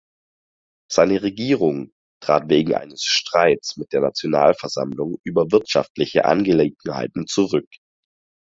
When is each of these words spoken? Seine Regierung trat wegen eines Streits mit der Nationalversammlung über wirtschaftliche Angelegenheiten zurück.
Seine 0.91 1.21
Regierung 1.21 1.91
trat 2.23 2.49
wegen 2.49 2.73
eines 2.73 3.03
Streits 3.03 3.77
mit 3.77 3.93
der 3.93 4.01
Nationalversammlung 4.01 5.17
über 5.23 5.51
wirtschaftliche 5.51 6.25
Angelegenheiten 6.25 7.27
zurück. 7.27 7.69